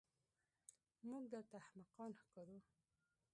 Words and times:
موږ 1.07 1.23
درته 1.33 1.55
احمقان 1.63 2.11
ښکارو. 2.21 2.57